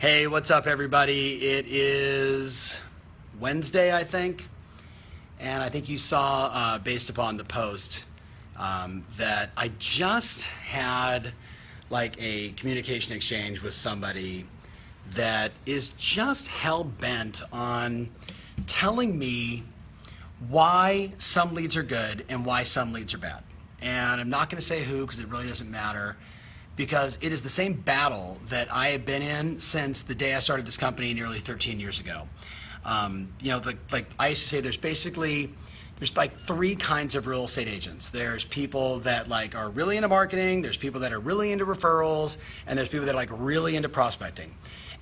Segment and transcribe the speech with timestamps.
[0.00, 1.46] Hey, what's up, everybody?
[1.46, 2.80] It is
[3.38, 4.48] Wednesday, I think.
[5.38, 8.06] And I think you saw, uh, based upon the post,
[8.56, 11.34] um, that I just had
[11.90, 14.46] like a communication exchange with somebody
[15.10, 18.08] that is just hell bent on
[18.66, 19.64] telling me
[20.48, 23.42] why some leads are good and why some leads are bad.
[23.82, 26.16] And I'm not going to say who because it really doesn't matter
[26.80, 30.38] because it is the same battle that I have been in since the day I
[30.38, 32.26] started this company nearly 13 years ago.
[32.86, 35.50] Um, you know, like, like I used to say, there's basically
[35.98, 38.08] there's like three kinds of real estate agents.
[38.08, 42.38] There's people that like are really into marketing, there's people that are really into referrals,
[42.66, 44.54] and there's people that are like really into prospecting.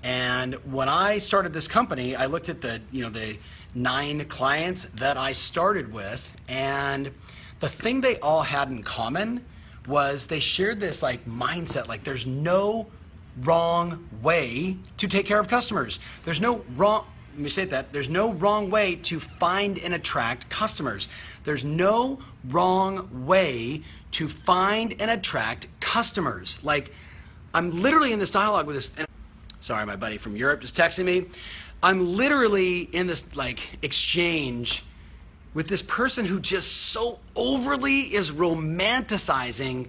[0.03, 3.39] And when I started this company, I looked at the, you know, the
[3.77, 7.13] nine clients that I started with, and
[7.61, 9.45] the thing they all had in common
[9.89, 12.87] was they shared this like mindset like there's no
[13.43, 15.99] wrong way to take care of customers.
[16.25, 17.05] There's no wrong
[17.39, 21.09] let me say that there's no wrong way to find and attract customers.
[21.45, 26.59] There's no wrong way to find and attract customers.
[26.65, 26.93] Like,
[27.55, 28.91] I'm literally in this dialogue with this.
[29.61, 31.27] sorry, my buddy from Europe just texting me.
[31.81, 34.83] I'm literally in this like exchange
[35.59, 39.89] with this person who just so overly is romanticizing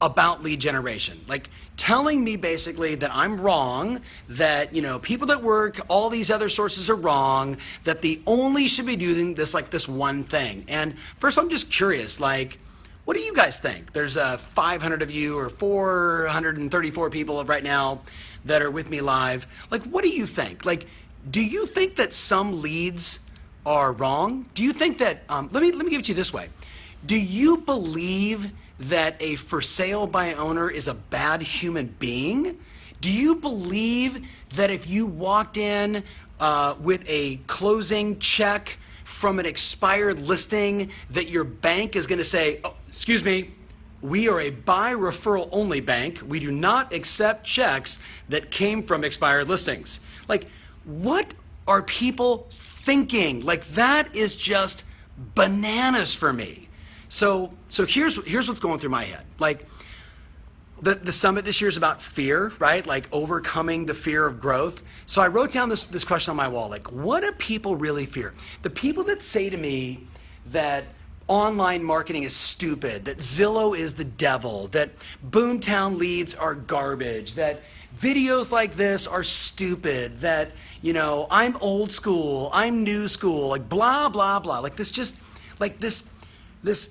[0.00, 1.20] about lead generation.
[1.28, 6.30] Like telling me basically that I'm wrong, that, you know, people that work, all these
[6.30, 10.64] other sources are wrong, that the only should be doing this like this one thing.
[10.68, 12.58] And first I'm just curious, like,
[13.04, 13.92] what do you guys think?
[13.92, 18.00] There's uh, 500 of you or 434 people right now
[18.46, 19.46] that are with me live.
[19.70, 20.64] Like, what do you think?
[20.64, 20.86] Like,
[21.30, 23.18] do you think that some leads
[23.66, 24.46] are wrong?
[24.54, 26.48] Do you think that, um, let, me, let me give it to you this way.
[27.06, 32.58] Do you believe that a for sale by owner is a bad human being?
[33.00, 36.02] Do you believe that if you walked in
[36.38, 42.24] uh, with a closing check from an expired listing, that your bank is going to
[42.24, 43.50] say, oh, excuse me,
[44.02, 46.20] we are a by referral only bank.
[46.26, 47.98] We do not accept checks
[48.28, 50.00] that came from expired listings.
[50.28, 50.46] Like,
[50.84, 51.34] what
[51.66, 52.48] are people
[52.84, 53.44] thinking?
[53.44, 54.84] Like, that is just
[55.34, 56.68] bananas for me.
[57.08, 59.24] So, so here's, here's what's going through my head.
[59.38, 59.66] Like,
[60.82, 62.86] the, the summit this year is about fear, right?
[62.86, 64.82] Like overcoming the fear of growth.
[65.06, 68.06] So I wrote down this, this question on my wall like, what do people really
[68.06, 68.34] fear?
[68.62, 70.06] The people that say to me
[70.46, 70.84] that
[71.30, 74.90] online marketing is stupid, that Zillow is the devil, that
[75.30, 77.62] Boomtown leads are garbage, that
[78.00, 80.50] videos like this are stupid, that,
[80.82, 84.58] you know, I'm old school, I'm new school, like blah, blah, blah.
[84.58, 85.14] Like this just,
[85.60, 86.02] like this,
[86.64, 86.90] this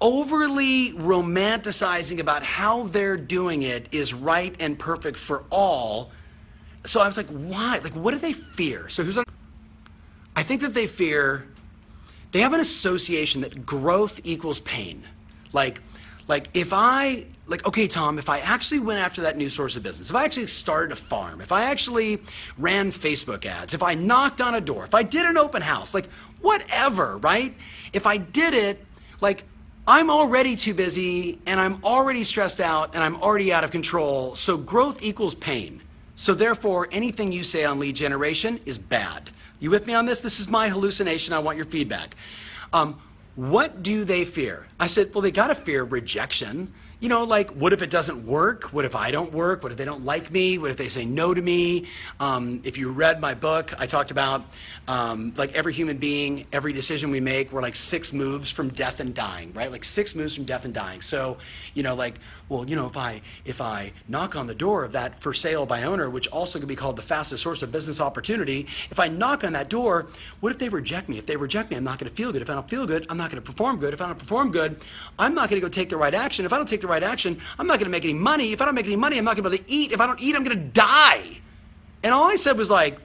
[0.00, 6.12] overly romanticizing about how they're doing it is right and perfect for all.
[6.84, 7.78] So I was like, why?
[7.78, 8.88] Like, what do they fear?
[8.88, 9.26] So here's what
[10.36, 11.48] I think that they fear,
[12.32, 15.04] they have an association that growth equals pain.
[15.52, 15.80] Like,
[16.28, 19.82] like if I, like, okay, Tom, if I actually went after that new source of
[19.82, 22.22] business, if I actually started a farm, if I actually
[22.58, 25.94] ran Facebook ads, if I knocked on a door, if I did an open house,
[25.94, 26.08] like,
[26.40, 27.54] whatever, right?
[27.92, 28.84] If I did it,
[29.20, 29.44] like,
[29.86, 34.36] I'm already too busy and I'm already stressed out and I'm already out of control.
[34.36, 35.82] So growth equals pain.
[36.14, 39.30] So therefore, anything you say on lead generation is bad.
[39.62, 40.18] You with me on this?
[40.18, 41.32] This is my hallucination.
[41.32, 42.16] I want your feedback.
[42.72, 43.00] Um,
[43.36, 44.66] what do they fear?
[44.80, 48.24] I said, well, they got to fear rejection you know, like, what if it doesn't
[48.24, 48.72] work?
[48.72, 49.64] What if I don't work?
[49.64, 50.56] What if they don't like me?
[50.56, 51.88] What if they say no to me?
[52.20, 54.44] Um, if you read my book, I talked about
[54.86, 59.00] um, like every human being, every decision we make, we're like six moves from death
[59.00, 59.72] and dying, right?
[59.72, 61.02] Like six moves from death and dying.
[61.02, 61.38] So,
[61.74, 64.92] you know, like, well, you know, if I if I knock on the door of
[64.92, 68.00] that for sale by owner, which also could be called the fastest source of business
[68.00, 70.06] opportunity, if I knock on that door,
[70.38, 71.18] what if they reject me?
[71.18, 72.42] If they reject me, I'm not going to feel good.
[72.42, 73.92] If I don't feel good, I'm not going to perform good.
[73.92, 74.76] If I don't perform good,
[75.18, 76.44] I'm not going to go take the right action.
[76.44, 78.52] If I don't take the right action, I'm not going to make any money.
[78.52, 79.92] If I don't make any money, I'm not going to be able to eat.
[79.92, 81.40] If I don't eat, I'm going to die.
[82.02, 82.98] And all I said was like,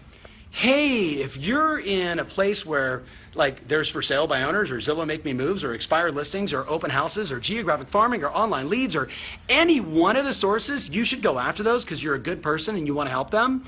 [0.51, 3.03] hey, if you're in a place where
[3.35, 6.67] like there's for sale by owners or Zillow Make Me Moves or expired listings or
[6.67, 9.09] open houses or geographic farming or online leads or
[9.47, 12.75] any one of the sources, you should go after those because you're a good person
[12.75, 13.63] and you want to help them.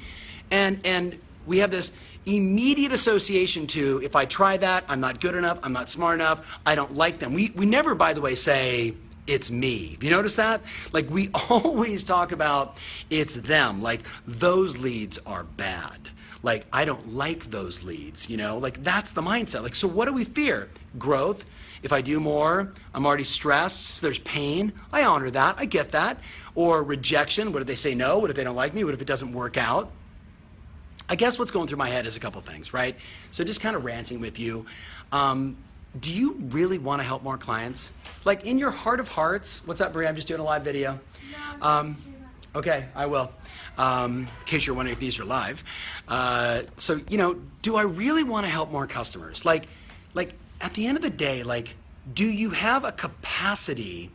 [0.50, 1.92] And and we have this
[2.25, 6.60] immediate association to if I try that, I'm not good enough, I'm not smart enough,
[6.65, 7.33] I don't like them.
[7.33, 8.95] We we never, by the way, say
[9.29, 9.97] it's me.
[10.01, 10.61] You notice that?
[10.91, 12.77] Like we always talk about
[13.09, 13.81] it's them.
[13.81, 16.09] Like those leads are bad.
[16.41, 18.57] Like I don't like those leads, you know?
[18.57, 19.61] Like that's the mindset.
[19.61, 20.69] Like so what do we fear?
[20.97, 21.45] Growth.
[21.81, 24.73] If I do more, I'm already stressed, so there's pain.
[24.91, 25.55] I honor that.
[25.59, 26.19] I get that.
[26.53, 27.53] Or rejection.
[27.53, 28.19] What if they say no?
[28.19, 28.83] What if they don't like me?
[28.83, 29.89] What if it doesn't work out?
[31.07, 32.97] I guess what's going through my head is a couple things, right?
[33.31, 34.65] So just kind of ranting with you.
[35.11, 35.55] Um,
[36.00, 37.91] do you really want to help more clients?
[38.25, 40.07] Like in your heart of hearts, what's up, Brie?
[40.07, 41.00] I'm just doing a live video.
[41.62, 41.97] Um,
[42.56, 43.31] okay, I will.
[43.77, 45.63] Um, in case you're wondering if these are live.
[46.07, 49.45] Uh, so, you know, do I really want to help more customers?
[49.45, 49.68] Like,
[50.13, 51.75] like at the end of the day, like,
[52.13, 54.12] do you have a capacity?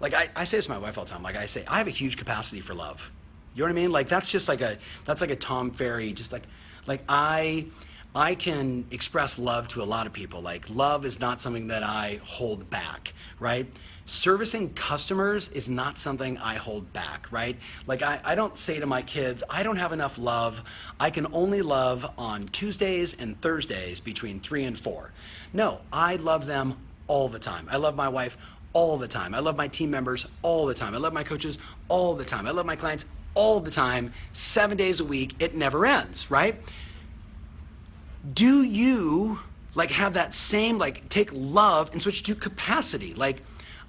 [0.00, 1.22] Like I, I say this to my wife all the time.
[1.22, 3.10] Like I say, I have a huge capacity for love.
[3.54, 3.92] You know what I mean?
[3.92, 6.12] Like that's just like a that's like a Tom Ferry.
[6.12, 6.42] Just like
[6.86, 7.66] like I
[8.16, 10.40] I can express love to a lot of people.
[10.40, 13.66] Like love is not something that I hold back, right?
[14.06, 17.56] Servicing customers is not something I hold back, right?
[17.88, 20.62] Like I, I don't say to my kids, I don't have enough love.
[21.00, 25.10] I can only love on Tuesdays and Thursdays between three and four.
[25.52, 26.76] No, I love them
[27.08, 27.66] all the time.
[27.68, 28.36] I love my wife
[28.74, 29.34] all the time.
[29.34, 30.94] I love my team members all the time.
[30.94, 31.58] I love my coaches
[31.88, 32.46] all the time.
[32.46, 35.34] I love my clients all the time, seven days a week.
[35.40, 36.62] It never ends, right?
[38.32, 39.38] Do you
[39.74, 43.14] like have that same like take love and switch to capacity?
[43.14, 43.42] Like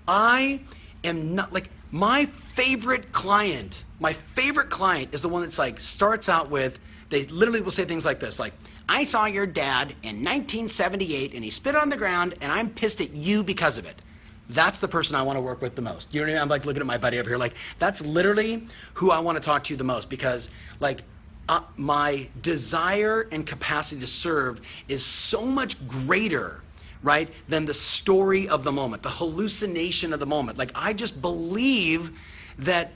[0.08, 0.62] I
[1.04, 6.28] am not like my favorite client, my favorite client is the one that's like starts
[6.28, 6.80] out with
[7.10, 8.54] they literally will say things like this like
[8.90, 13.02] I saw your dad in 1978 and he spit on the ground and I'm pissed
[13.02, 14.02] at you because of it.
[14.50, 16.14] That's the person I want to work with the most.
[16.14, 16.42] You know what I mean?
[16.44, 19.44] I'm like looking at my buddy over here, like that's literally who I want to
[19.44, 20.50] talk to the most because,
[20.80, 21.02] like,
[21.48, 26.62] uh, my desire and capacity to serve is so much greater,
[27.04, 30.58] right, than the story of the moment, the hallucination of the moment.
[30.58, 32.12] Like, I just believe
[32.60, 32.94] that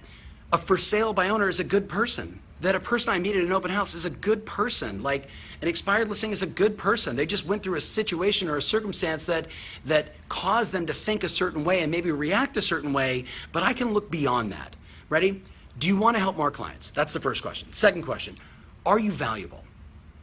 [0.51, 3.43] a for sale by owner is a good person that a person I meet at
[3.43, 5.01] an open house is a good person.
[5.01, 5.27] Like
[5.61, 7.15] an expired listing is a good person.
[7.15, 9.47] They just went through a situation or a circumstance that
[9.85, 13.63] that caused them to think a certain way and maybe react a certain way, but
[13.63, 14.75] I can look beyond that.
[15.09, 15.41] Ready?
[15.79, 16.91] Do you want to help more clients?
[16.91, 17.71] That's the first question.
[17.73, 18.37] Second question,
[18.85, 19.63] are you valuable?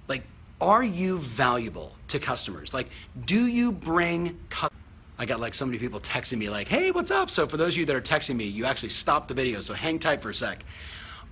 [0.09, 0.23] Like
[0.61, 2.73] are you valuable to customers?
[2.73, 2.89] Like
[3.25, 4.39] do you bring
[5.19, 7.75] I got like so many people texting me like, "Hey, what's up?" So for those
[7.75, 10.31] of you that are texting me, you actually stop the video, so hang tight for
[10.31, 10.63] a sec.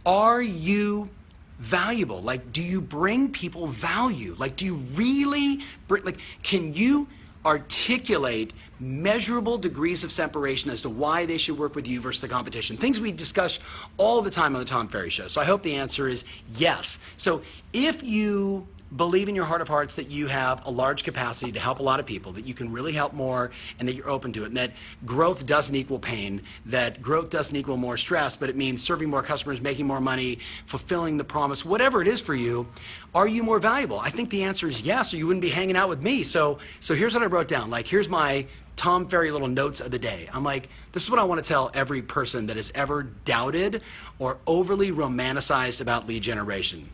[0.06, 1.10] Are you
[1.58, 2.22] valuable?
[2.22, 4.34] Like, do you bring people value?
[4.38, 7.06] Like, do you really bring, like, can you
[7.44, 12.28] articulate measurable degrees of separation as to why they should work with you versus the
[12.28, 12.76] competition?
[12.76, 13.60] Things we discuss
[13.96, 15.28] all the time on the Tom Ferry Show.
[15.28, 16.24] So I hope the answer is
[16.56, 16.98] yes.
[17.16, 17.42] So
[17.72, 21.60] if you believe in your heart of hearts that you have a large capacity to
[21.60, 24.32] help a lot of people, that you can really help more, and that you're open
[24.32, 24.72] to it, and that
[25.04, 29.22] growth doesn't equal pain, that growth doesn't equal more stress, but it means serving more
[29.22, 32.66] customers, making more money, fulfilling the promise, whatever it is for you,
[33.14, 33.98] are you more valuable?
[33.98, 36.22] I think the answer is yes, or you wouldn't be hanging out with me.
[36.22, 37.70] So, so here's what I wrote down.
[37.70, 38.46] Like, here's my
[38.76, 40.28] Tom Ferry little notes of the day.
[40.32, 43.82] I'm like, this is what I want to tell every person that has ever doubted
[44.18, 46.88] or overly romanticized about lead generation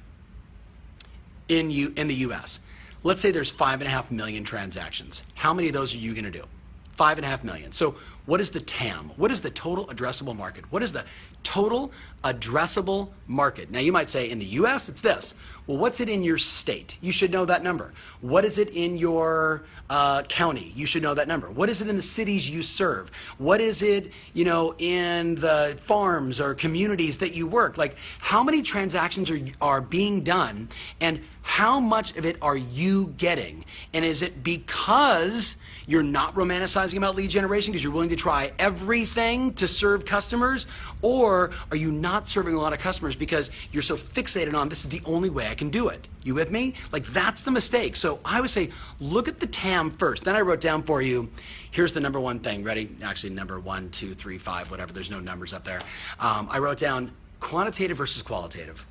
[1.51, 2.61] in, U, in the US.
[3.03, 5.23] Let's say there's five and a half million transactions.
[5.35, 6.45] How many of those are you going to do?
[6.93, 7.73] Five and a half million.
[7.73, 9.11] So, what is the TAM?
[9.17, 10.71] What is the total addressable market?
[10.71, 11.05] What is the
[11.43, 11.91] total
[12.23, 13.71] addressable market?
[13.71, 15.35] Now, you might say in the US, it's this.
[15.67, 16.97] Well, what's it in your state?
[17.01, 17.93] You should know that number.
[18.21, 20.73] What is it in your uh, county?
[20.77, 21.51] You should know that number.
[21.51, 23.11] What is it in the cities you serve?
[23.39, 27.79] What is it, you know, in the farms or communities that you work?
[27.79, 30.69] Like, how many transactions are, are being done
[31.01, 33.65] and how much of it are you getting?
[33.93, 35.57] And is it because
[35.87, 40.67] you're not romanticizing about lead generation because you're willing to try everything to serve customers?
[41.03, 44.85] Or are you not serving a lot of customers because you're so fixated on this
[44.85, 46.07] is the only way I can do it?
[46.23, 46.75] You with me?
[46.93, 47.97] Like that's the mistake.
[47.97, 48.71] So I would say
[49.01, 50.25] look at the TAM first.
[50.25, 51.29] Then I wrote down for you
[51.71, 52.63] here's the number one thing.
[52.65, 52.91] Ready?
[53.03, 54.93] Actually, number one, two, three, five, whatever.
[54.93, 55.81] There's no numbers up there.
[56.19, 58.85] Um, I wrote down quantitative versus qualitative.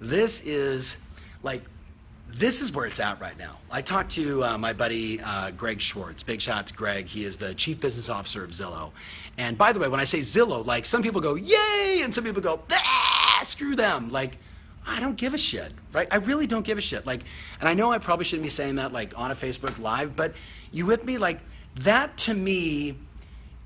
[0.00, 0.96] This is
[1.42, 1.62] like
[2.28, 3.56] this is where it's at right now.
[3.70, 6.22] I talked to uh, my buddy uh, Greg Schwartz.
[6.22, 7.06] Big shout out to Greg.
[7.06, 8.92] He is the chief business officer of Zillow.
[9.38, 12.24] And by the way, when I say Zillow, like some people go yay, and some
[12.24, 14.10] people go ah, screw them.
[14.10, 14.38] Like
[14.86, 16.08] I don't give a shit, right?
[16.10, 17.06] I really don't give a shit.
[17.06, 17.22] Like,
[17.60, 20.34] and I know I probably shouldn't be saying that like on a Facebook Live, but
[20.70, 21.18] you with me?
[21.18, 21.40] Like
[21.80, 22.96] that to me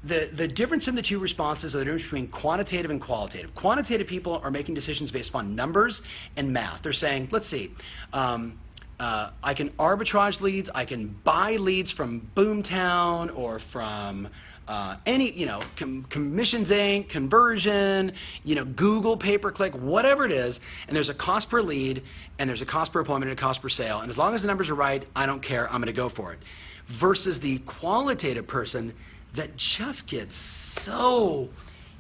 [0.05, 3.55] the, the difference in the two responses are the difference between quantitative and qualitative.
[3.55, 6.03] Quantitative people are making decisions based upon numbers
[6.37, 6.83] and math.
[6.83, 7.71] They're saying, let's see,
[8.13, 8.59] um,
[8.99, 14.29] uh, I can arbitrage leads, I can buy leads from Boomtown or from
[14.69, 18.13] uh, any, you know, com- Commissions Inc., conversion,
[18.45, 22.03] you know, Google pay per click, whatever it is, and there's a cost per lead,
[22.39, 24.01] and there's a cost per appointment and a cost per sale.
[24.01, 26.09] And as long as the numbers are right, I don't care, I'm going to go
[26.09, 26.39] for it.
[26.87, 28.95] Versus the qualitative person
[29.35, 31.49] that just gets so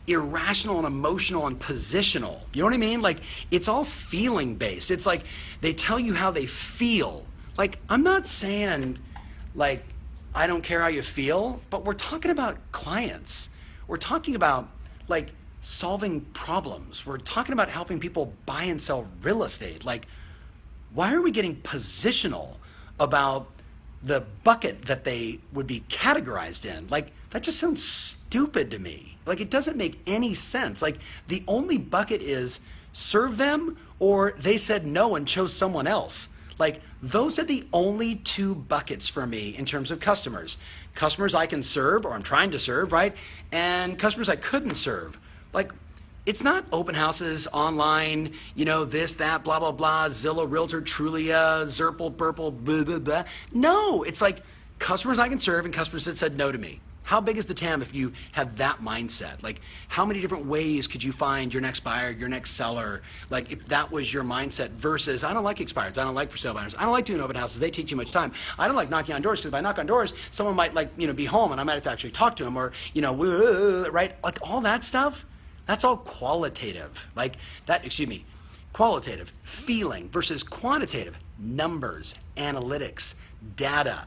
[0.07, 2.41] irrational and emotional and positional.
[2.53, 3.01] You know what I mean?
[3.01, 3.21] Like
[3.51, 4.91] it's all feeling based.
[4.91, 5.25] It's like
[5.61, 7.25] they tell you how they feel.
[7.57, 8.99] Like I'm not saying
[9.55, 9.85] like
[10.35, 13.51] I don't care how you feel, but we're talking about clients.
[13.87, 14.69] We're talking about
[15.09, 17.07] like solving problems.
[17.07, 19.85] We're talking about helping people buy and sell real estate.
[19.85, 20.07] Like
[20.93, 22.57] why are we getting positional
[23.01, 23.49] about
[24.03, 26.87] the bucket that they would be categorized in?
[26.89, 29.17] Like that just sounds stupid to me.
[29.27, 30.83] Like it doesn't make any sense.
[30.83, 32.61] Like the only bucket is
[32.93, 36.29] serve them or they said no and chose someone else.
[36.59, 40.59] Like those are the only two buckets for me in terms of customers.
[40.95, 43.17] Customers I can serve or I'm trying to serve, right?
[43.51, 45.19] And customers I couldn't serve.
[45.53, 45.73] Like
[46.25, 51.65] it's not open houses online, you know, this, that, blah, blah, blah, Zillow, Realtor, Trulia,
[51.65, 53.25] Zerple, Purple, blah, blah, blah.
[53.53, 54.43] No, it's like
[54.79, 56.81] customers I can serve and customers that said no to me.
[57.05, 59.43] How big is the TAM if you have that mindset?
[59.43, 63.03] Like, how many different ways could you find your next buyer, your next seller?
[63.29, 66.37] Like, if that was your mindset versus, I don't like expireds, I don't like for
[66.37, 68.33] sale buyers, I don't like doing open houses, they take too much time.
[68.57, 70.91] I don't like knocking on doors because if I knock on doors, someone might like,
[70.97, 73.03] you know, be home and I might have to actually talk to them or, you
[73.03, 73.17] know,
[73.91, 74.15] right?
[74.23, 75.27] Like all that stuff,
[75.67, 77.07] that's all qualitative.
[77.15, 78.25] Like that, excuse me,
[78.73, 83.15] qualitative, feeling versus quantitative, numbers, analytics,
[83.57, 84.07] data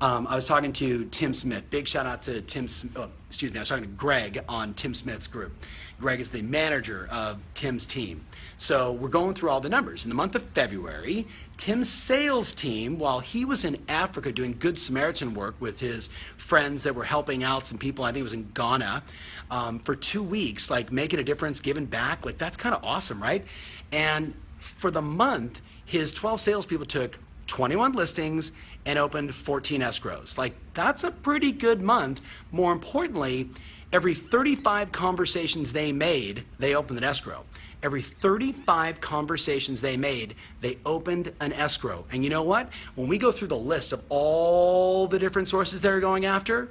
[0.00, 1.68] um, I was talking to Tim Smith.
[1.70, 2.66] Big shout out to Tim.
[2.96, 3.58] Oh, excuse me.
[3.58, 5.52] I was talking to Greg on Tim Smith's group.
[5.98, 8.24] Greg is the manager of Tim's team.
[8.58, 10.04] So we're going through all the numbers.
[10.04, 11.26] In the month of February,
[11.56, 16.82] Tim's sales team, while he was in Africa doing Good Samaritan work with his friends
[16.82, 19.02] that were helping out some people, I think it was in Ghana,
[19.50, 23.22] um, for two weeks, like making a difference, giving back, like that's kind of awesome,
[23.22, 23.44] right?
[23.92, 28.52] And for the month, his 12 salespeople took 21 listings
[28.84, 30.38] and opened 14 escrows.
[30.38, 32.20] Like, that's a pretty good month.
[32.52, 33.50] More importantly,
[33.92, 37.44] every 35 conversations they made, they opened an escrow.
[37.82, 42.04] Every 35 conversations they made, they opened an escrow.
[42.10, 42.70] And you know what?
[42.94, 46.68] When we go through the list of all the different sources they're going after,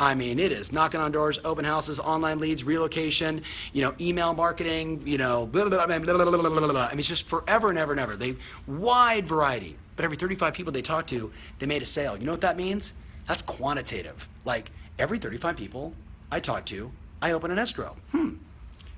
[0.00, 3.42] I mean, it is knocking on doors, open houses, online leads, relocation,
[3.72, 6.86] you know, email marketing, you know, blah, blah, blah, blah, blah, blah, blah, blah.
[6.86, 8.16] I mean, it's just forever and ever and ever.
[8.16, 8.34] They
[8.66, 9.76] wide variety.
[9.96, 12.16] But every 35 people they talked to, they made a sale.
[12.16, 12.92] You know what that means?
[13.26, 14.28] That's quantitative.
[14.44, 15.92] Like every 35 people
[16.30, 16.90] I talk to,
[17.22, 17.96] I open an escrow.
[18.12, 18.34] Hmm.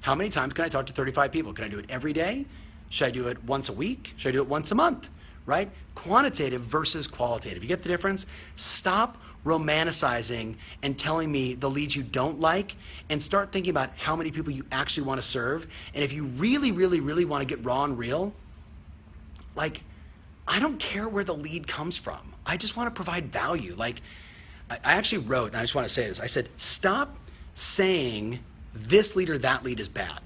[0.01, 1.53] How many times can I talk to 35 people?
[1.53, 2.47] Can I do it every day?
[2.91, 4.15] Should I do it once a week?
[4.17, 5.09] Should I do it once a month?
[5.47, 5.71] Right?
[5.95, 7.63] Quantitative versus qualitative.
[7.63, 8.27] You get the difference?
[8.57, 12.75] Stop romanticizing and telling me the leads you don't like
[13.11, 15.69] and start thinking about how many people you actually want to serve.
[15.95, 18.33] And if you really, really, really want to get raw and real,
[19.55, 19.83] like,
[20.49, 22.35] I don't care where the lead comes from.
[22.45, 23.75] I just want to provide value.
[23.77, 24.01] Like,
[24.71, 27.17] I actually wrote, and I just want to say this I said, stop
[27.55, 28.39] saying
[28.75, 30.21] this lead or that lead is bad.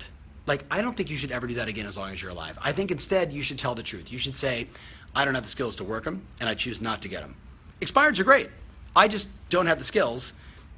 [0.46, 2.58] Like, I don't think you should ever do that again as long as you're alive.
[2.60, 4.10] I think instead you should tell the truth.
[4.10, 4.66] You should say,
[5.14, 7.34] I don't have the skills to work them, and I choose not to get them.
[7.80, 8.50] Expireds are great.
[8.96, 10.32] I just don't have the skills,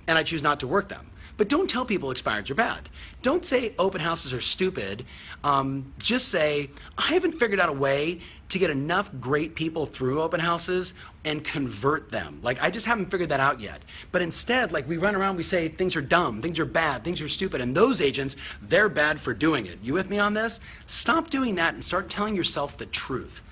[0.06, 1.08] and I choose not to work them.
[1.42, 2.88] But don't tell people expireds are bad.
[3.20, 5.04] Don't say open houses are stupid.
[5.42, 8.20] Um, just say, I haven't figured out a way
[8.50, 10.94] to get enough great people through open houses
[11.24, 12.38] and convert them.
[12.44, 13.82] Like, I just haven't figured that out yet.
[14.12, 17.20] But instead, like, we run around, we say things are dumb, things are bad, things
[17.20, 17.60] are stupid.
[17.60, 19.80] And those agents, they're bad for doing it.
[19.82, 20.60] You with me on this?
[20.86, 23.42] Stop doing that and start telling yourself the truth.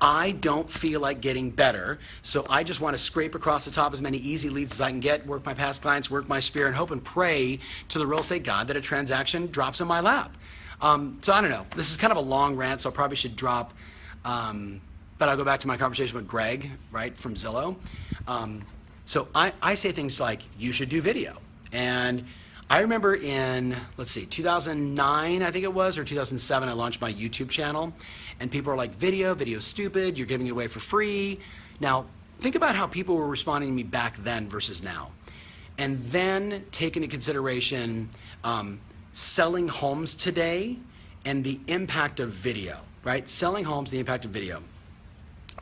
[0.00, 3.92] I don't feel like getting better, so I just want to scrape across the top
[3.92, 6.66] as many easy leads as I can get, work my past clients, work my sphere,
[6.66, 7.58] and hope and pray
[7.90, 10.34] to the real estate God that a transaction drops in my lap.
[10.80, 11.66] Um, so I don't know.
[11.76, 13.74] This is kind of a long rant, so I probably should drop.
[14.24, 14.80] Um,
[15.18, 17.76] but I'll go back to my conversation with Greg, right, from Zillow.
[18.26, 18.62] Um,
[19.04, 21.36] so I, I say things like, you should do video.
[21.72, 22.24] And
[22.70, 27.12] I remember in, let's see, 2009, I think it was, or 2007, I launched my
[27.12, 27.92] YouTube channel.
[28.40, 31.38] And people are like, video, video's stupid, you're giving it away for free.
[31.78, 32.06] Now,
[32.40, 35.10] think about how people were responding to me back then versus now.
[35.78, 38.08] And then take into consideration
[38.42, 38.80] um,
[39.12, 40.76] selling homes today
[41.24, 43.28] and the impact of video, right?
[43.28, 44.62] Selling homes, the impact of video.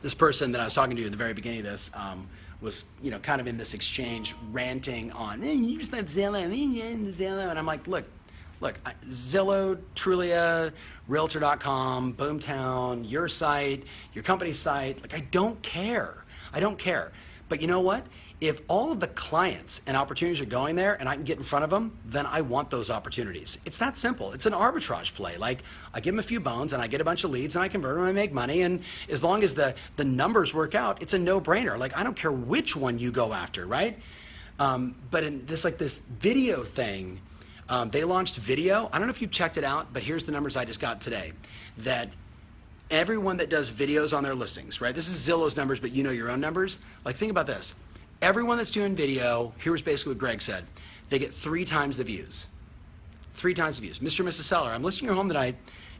[0.01, 2.27] This person that I was talking to at the very beginning of this um,
[2.61, 6.49] was, you know, kind of in this exchange ranting on, eh, you just have Zillow,
[7.13, 7.49] Zillow.
[7.49, 8.05] And I'm like, look,
[8.61, 10.71] look, Zillow, Trulia,
[11.07, 16.25] Realtor.com, Boomtown, your site, your company's site, like I don't care.
[16.53, 17.11] I don't care.
[17.47, 18.05] But you know what?
[18.41, 21.43] If all of the clients and opportunities are going there and I can get in
[21.43, 23.57] front of them, then I want those opportunities.
[23.65, 24.31] It's that simple.
[24.31, 25.35] It's an arbitrage play.
[25.35, 25.63] Like
[25.93, 27.67] I give them a few bones and I get a bunch of leads and I
[27.67, 28.61] convert them and I make money.
[28.61, 31.77] And as long as the, the numbers work out, it's a no brainer.
[31.77, 33.97] Like I don't care which one you go after, right?
[34.57, 37.19] Um, but in this like this video thing,
[37.69, 38.89] Um, they launched video.
[38.91, 40.99] I don't know if you checked it out, but here's the numbers I just got
[40.99, 41.33] today.
[41.77, 42.09] That
[42.89, 44.93] everyone that does videos on their listings, right?
[44.93, 46.79] This is Zillow's numbers, but you know your own numbers.
[47.05, 47.75] Like, think about this.
[48.23, 50.65] Everyone that's doing video, here's basically what Greg said.
[51.09, 52.47] They get three times the views.
[53.35, 53.99] Three times the views.
[53.99, 54.21] Mr.
[54.21, 54.41] and Mrs.
[54.41, 55.55] Seller, I'm listing your home tonight.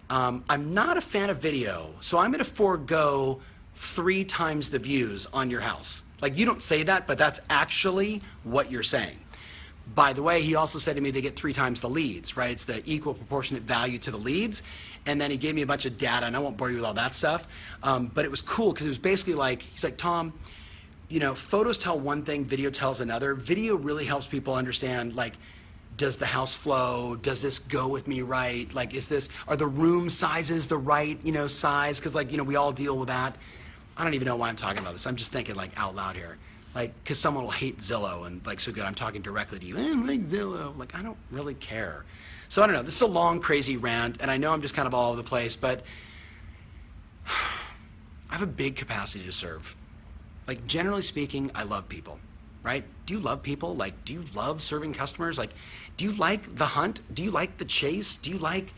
[0.09, 3.39] Um, I'm not a fan of video, so I'm going to forego
[3.75, 6.01] three times the views on your house.
[6.19, 9.17] Like, you don't say that, but that's actually what you're saying.
[9.95, 12.51] By the way, he also said to me they get three times the leads, right?
[12.51, 14.61] It's the equal proportionate value to the leads.
[15.05, 16.85] And then he gave me a bunch of data, and I won't bore you with
[16.85, 17.47] all that stuff.
[17.81, 20.33] Um, but it was cool because it was basically like, he's like, Tom,
[21.07, 23.33] you know, photos tell one thing, video tells another.
[23.33, 25.33] Video really helps people understand, like,
[25.97, 27.15] does the house flow?
[27.15, 28.71] Does this go with me right?
[28.73, 31.99] Like, is this, are the room sizes the right, you know, size?
[31.99, 33.35] Because, like, you know, we all deal with that.
[33.97, 35.07] I don't even know why I'm talking about this.
[35.07, 36.37] I'm just thinking, like, out loud here
[36.79, 39.77] like because someone will hate Zillow and like so good I'm talking directly to you.
[39.77, 40.77] I like Zillow.
[40.77, 42.05] Like I don't really care.
[42.47, 42.83] So I don't know.
[42.83, 45.17] This is a long, crazy rant, and I know I'm just kind of all over
[45.17, 45.83] the place, but
[47.27, 49.75] I have a big capacity to serve.
[50.47, 52.17] Like generally speaking, I love people.
[52.63, 52.85] Right?
[53.05, 53.75] Do you love people?
[53.75, 55.37] Like, do you love serving customers?
[55.37, 55.51] Like,
[55.97, 57.01] do you like the hunt?
[57.13, 58.17] Do you like the chase?
[58.17, 58.73] Do you like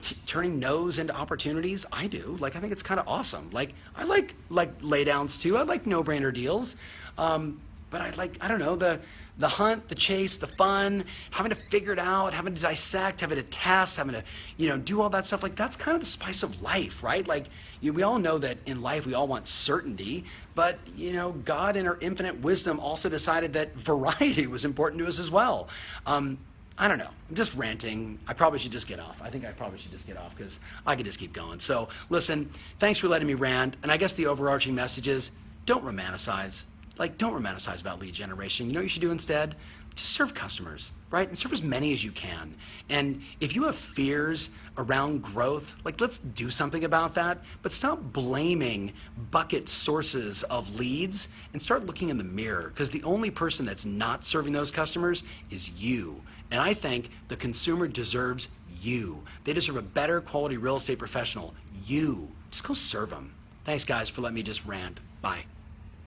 [0.00, 3.74] T- turning no's into opportunities i do like i think it's kind of awesome like
[3.96, 6.76] i like like laydowns too i like no-brainer deals
[7.18, 7.60] um,
[7.94, 8.98] but I like, I don't know, the,
[9.38, 13.36] the hunt, the chase, the fun, having to figure it out, having to dissect, having
[13.36, 14.24] to test, having to,
[14.56, 15.44] you know, do all that stuff.
[15.44, 17.24] Like that's kind of the spice of life, right?
[17.24, 17.46] Like
[17.80, 20.24] you, we all know that in life we all want certainty,
[20.56, 25.06] but you know, God in our infinite wisdom also decided that variety was important to
[25.06, 25.68] us as well.
[26.04, 26.38] Um,
[26.76, 27.10] I don't know.
[27.28, 28.18] I'm just ranting.
[28.26, 29.22] I probably should just get off.
[29.22, 31.60] I think I probably should just get off because I could just keep going.
[31.60, 32.50] So listen,
[32.80, 33.76] thanks for letting me rant.
[33.82, 35.30] And I guess the overarching message is
[35.66, 36.64] don't romanticize
[36.98, 38.66] like don't romanticize about lead generation.
[38.66, 39.54] You know what you should do instead?
[39.94, 41.28] Just serve customers, right?
[41.28, 42.54] And serve as many as you can.
[42.88, 48.00] And if you have fears around growth, like let's do something about that, but stop
[48.12, 48.92] blaming
[49.30, 53.84] bucket sources of leads and start looking in the mirror because the only person that's
[53.84, 56.20] not serving those customers is you.
[56.50, 58.48] And I think the consumer deserves
[58.80, 59.22] you.
[59.44, 61.54] They deserve a better quality real estate professional.
[61.84, 62.28] You.
[62.50, 63.34] Just go serve them.
[63.64, 65.00] Thanks, guys, for letting me just rant.
[65.22, 65.44] Bye.